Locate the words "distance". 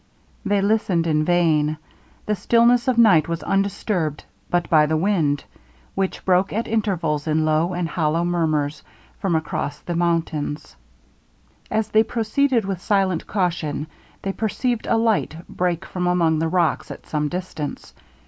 17.29-17.93